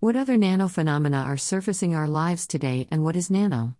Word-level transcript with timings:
What 0.00 0.14
other 0.14 0.36
nano 0.36 0.68
phenomena 0.68 1.24
are 1.26 1.36
surfacing 1.36 1.96
our 1.96 2.06
lives 2.06 2.46
today, 2.46 2.86
and 2.88 3.02
what 3.02 3.16
is 3.16 3.32
nano? 3.32 3.74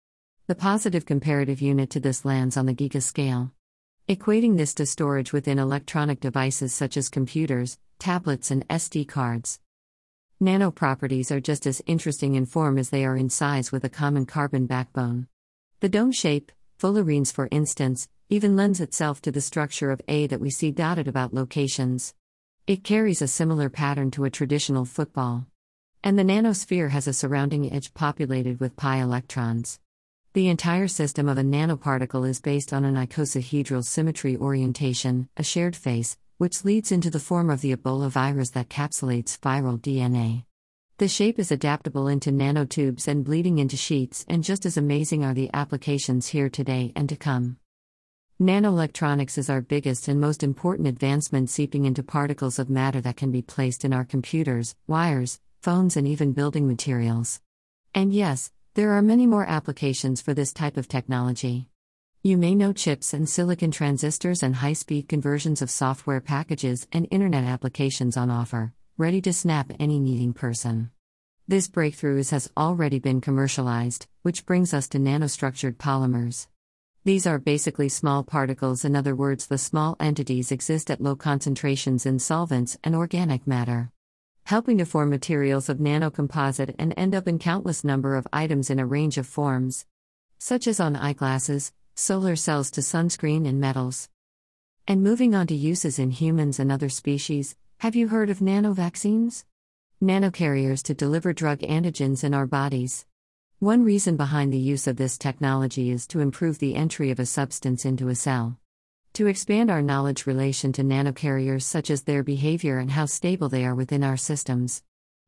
The 0.46 0.54
positive 0.54 1.06
comparative 1.06 1.62
unit 1.62 1.88
to 1.90 2.00
this 2.00 2.26
lands 2.26 2.58
on 2.58 2.66
the 2.66 2.74
giga 2.74 3.02
scale. 3.02 3.52
Equating 4.06 4.58
this 4.58 4.74
to 4.74 4.84
storage 4.84 5.32
within 5.32 5.58
electronic 5.58 6.20
devices 6.20 6.74
such 6.74 6.98
as 6.98 7.08
computers, 7.08 7.78
tablets, 7.98 8.50
and 8.50 8.68
SD 8.68 9.08
cards. 9.08 9.60
Nano 10.38 10.70
properties 10.70 11.30
are 11.30 11.40
just 11.40 11.66
as 11.66 11.80
interesting 11.86 12.34
in 12.34 12.44
form 12.44 12.76
as 12.76 12.90
they 12.90 13.06
are 13.06 13.16
in 13.16 13.30
size 13.30 13.72
with 13.72 13.82
a 13.82 13.88
common 13.88 14.26
carbon 14.26 14.66
backbone. 14.66 15.26
The 15.80 15.88
dome 15.88 16.12
shape, 16.12 16.52
fullerenes 16.78 17.32
for 17.32 17.48
instance, 17.50 18.08
even 18.28 18.56
lends 18.56 18.80
itself 18.80 19.20
to 19.22 19.32
the 19.32 19.40
structure 19.40 19.90
of 19.90 20.00
A 20.06 20.26
that 20.28 20.40
we 20.40 20.50
see 20.50 20.70
dotted 20.70 21.08
about 21.08 21.34
locations. 21.34 22.14
It 22.66 22.84
carries 22.84 23.20
a 23.20 23.26
similar 23.28 23.68
pattern 23.68 24.10
to 24.12 24.24
a 24.24 24.30
traditional 24.30 24.84
football. 24.84 25.46
And 26.04 26.18
the 26.18 26.22
nanosphere 26.22 26.90
has 26.90 27.08
a 27.08 27.12
surrounding 27.12 27.72
edge 27.72 27.92
populated 27.94 28.60
with 28.60 28.76
pi 28.76 28.98
electrons. 28.98 29.80
The 30.34 30.48
entire 30.48 30.86
system 30.86 31.28
of 31.28 31.38
a 31.38 31.42
nanoparticle 31.42 32.28
is 32.28 32.40
based 32.40 32.72
on 32.72 32.84
an 32.84 32.94
icosahedral 32.94 33.84
symmetry 33.84 34.36
orientation, 34.36 35.28
a 35.36 35.42
shared 35.42 35.74
face, 35.74 36.16
which 36.36 36.64
leads 36.64 36.92
into 36.92 37.10
the 37.10 37.18
form 37.18 37.50
of 37.50 37.62
the 37.62 37.74
Ebola 37.74 38.08
virus 38.08 38.50
that 38.50 38.68
capsulates 38.68 39.38
viral 39.38 39.80
DNA. 39.80 40.44
The 40.98 41.06
shape 41.06 41.38
is 41.38 41.52
adaptable 41.52 42.08
into 42.08 42.32
nanotubes 42.32 43.06
and 43.06 43.24
bleeding 43.24 43.60
into 43.60 43.76
sheets, 43.76 44.24
and 44.28 44.42
just 44.42 44.66
as 44.66 44.76
amazing 44.76 45.24
are 45.24 45.32
the 45.32 45.48
applications 45.54 46.26
here 46.26 46.48
today 46.48 46.92
and 46.96 47.08
to 47.08 47.14
come. 47.14 47.58
Nanoelectronics 48.40 49.38
is 49.38 49.48
our 49.48 49.60
biggest 49.60 50.08
and 50.08 50.20
most 50.20 50.42
important 50.42 50.88
advancement, 50.88 51.50
seeping 51.50 51.84
into 51.84 52.02
particles 52.02 52.58
of 52.58 52.68
matter 52.68 53.00
that 53.00 53.16
can 53.16 53.30
be 53.30 53.42
placed 53.42 53.84
in 53.84 53.92
our 53.92 54.04
computers, 54.04 54.74
wires, 54.88 55.38
phones, 55.62 55.96
and 55.96 56.08
even 56.08 56.32
building 56.32 56.66
materials. 56.66 57.40
And 57.94 58.12
yes, 58.12 58.50
there 58.74 58.90
are 58.90 59.00
many 59.00 59.28
more 59.28 59.46
applications 59.46 60.20
for 60.20 60.34
this 60.34 60.52
type 60.52 60.76
of 60.76 60.88
technology. 60.88 61.68
You 62.24 62.36
may 62.36 62.56
know 62.56 62.72
chips 62.72 63.14
and 63.14 63.28
silicon 63.28 63.70
transistors 63.70 64.42
and 64.42 64.56
high 64.56 64.72
speed 64.72 65.08
conversions 65.08 65.62
of 65.62 65.70
software 65.70 66.20
packages 66.20 66.88
and 66.90 67.06
internet 67.12 67.44
applications 67.44 68.16
on 68.16 68.30
offer, 68.30 68.72
ready 68.98 69.20
to 69.20 69.32
snap 69.32 69.70
any 69.78 70.00
needing 70.00 70.32
person. 70.32 70.90
This 71.46 71.68
breakthrough 71.68 72.16
has 72.16 72.50
already 72.56 72.98
been 72.98 73.20
commercialized, 73.20 74.08
which 74.22 74.44
brings 74.44 74.74
us 74.74 74.88
to 74.88 74.98
nanostructured 74.98 75.76
polymers. 75.76 76.48
These 77.04 77.24
are 77.24 77.38
basically 77.38 77.88
small 77.88 78.24
particles, 78.24 78.84
in 78.84 78.96
other 78.96 79.14
words, 79.14 79.46
the 79.46 79.56
small 79.56 79.96
entities 80.00 80.50
exist 80.50 80.90
at 80.90 81.00
low 81.00 81.14
concentrations 81.14 82.06
in 82.06 82.18
solvents 82.18 82.76
and 82.82 82.96
organic 82.96 83.46
matter. 83.46 83.92
Helping 84.46 84.78
to 84.78 84.84
form 84.84 85.10
materials 85.10 85.68
of 85.68 85.78
nanocomposite 85.78 86.74
and 86.76 86.92
end 86.96 87.14
up 87.14 87.28
in 87.28 87.38
countless 87.38 87.84
number 87.84 88.16
of 88.16 88.26
items 88.32 88.68
in 88.68 88.80
a 88.80 88.86
range 88.86 89.16
of 89.16 89.28
forms, 89.28 89.86
such 90.38 90.66
as 90.66 90.80
on 90.80 90.96
eyeglasses, 90.96 91.72
solar 91.94 92.34
cells 92.34 92.72
to 92.72 92.80
sunscreen 92.80 93.46
and 93.46 93.60
metals. 93.60 94.08
And 94.88 95.04
moving 95.04 95.36
on 95.36 95.46
to 95.46 95.54
uses 95.54 96.00
in 96.00 96.10
humans 96.10 96.58
and 96.58 96.72
other 96.72 96.88
species, 96.88 97.54
have 97.78 97.94
you 97.94 98.08
heard 98.08 98.28
of 98.28 98.40
nanovaccines? 98.40 99.44
Nanocarriers 100.02 100.82
to 100.82 100.94
deliver 100.94 101.32
drug 101.32 101.60
antigens 101.60 102.24
in 102.24 102.34
our 102.34 102.44
bodies. 102.44 103.06
One 103.60 103.84
reason 103.84 104.16
behind 104.16 104.52
the 104.52 104.58
use 104.58 104.88
of 104.88 104.96
this 104.96 105.16
technology 105.16 105.92
is 105.92 106.04
to 106.08 106.18
improve 106.18 106.58
the 106.58 106.74
entry 106.74 107.12
of 107.12 107.20
a 107.20 107.26
substance 107.26 107.84
into 107.84 108.08
a 108.08 108.16
cell. 108.16 108.58
To 109.12 109.28
expand 109.28 109.70
our 109.70 109.80
knowledge 109.80 110.26
relation 110.26 110.72
to 110.72 110.82
nanocarriers 110.82 111.62
such 111.62 111.88
as 111.88 112.02
their 112.02 112.24
behavior 112.24 112.78
and 112.78 112.90
how 112.90 113.06
stable 113.06 113.48
they 113.48 113.64
are 113.64 113.76
within 113.76 114.02
our 114.02 114.16
systems. 114.16 114.82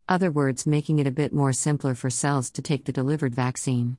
Other 0.09 0.32
words 0.32 0.67
making 0.67 0.99
it 0.99 1.06
a 1.06 1.12
bit 1.12 1.32
more 1.32 1.53
simpler 1.53 1.94
for 1.94 2.11
cells 2.11 2.50
to 2.50 2.62
take 2.62 2.84
the 2.84 2.93
delivered 2.93 3.32
vaccine. 3.32 3.97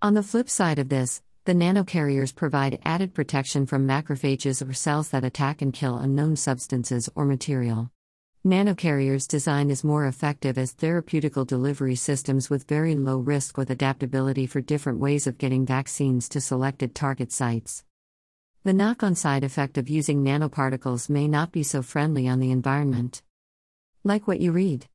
On 0.00 0.14
the 0.14 0.22
flip 0.22 0.48
side 0.48 0.78
of 0.78 0.88
this, 0.88 1.20
the 1.44 1.54
nanocarriers 1.54 2.34
provide 2.34 2.78
added 2.84 3.14
protection 3.14 3.64
from 3.64 3.86
macrophages 3.86 4.66
or 4.66 4.74
cells 4.74 5.08
that 5.08 5.24
attack 5.24 5.62
and 5.62 5.72
kill 5.72 5.96
unknown 5.96 6.36
substances 6.36 7.08
or 7.14 7.24
material. 7.24 7.90
Nanocarriers' 8.46 9.28
design 9.28 9.70
is 9.70 9.82
more 9.82 10.06
effective 10.06 10.58
as 10.58 10.74
therapeutical 10.74 11.46
delivery 11.46 11.94
systems 11.94 12.50
with 12.50 12.68
very 12.68 12.94
low 12.94 13.18
risk 13.18 13.56
with 13.56 13.70
adaptability 13.70 14.46
for 14.46 14.60
different 14.60 14.98
ways 14.98 15.26
of 15.26 15.38
getting 15.38 15.64
vaccines 15.64 16.28
to 16.28 16.40
selected 16.40 16.94
target 16.94 17.32
sites. 17.32 17.84
The 18.62 18.74
knock 18.74 19.02
on 19.02 19.14
side 19.14 19.42
effect 19.42 19.78
of 19.78 19.88
using 19.88 20.22
nanoparticles 20.22 21.08
may 21.08 21.26
not 21.26 21.52
be 21.52 21.62
so 21.62 21.80
friendly 21.80 22.28
on 22.28 22.40
the 22.40 22.50
environment. 22.50 23.22
Like 24.04 24.28
what 24.28 24.40
you 24.40 24.52
read. 24.52 24.86